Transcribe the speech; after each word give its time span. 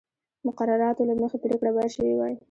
مقرراتو 0.47 1.07
له 1.09 1.13
مخې 1.21 1.37
پرېکړه 1.43 1.71
باید 1.75 1.93
شوې 1.95 2.13
وای. 2.15 2.33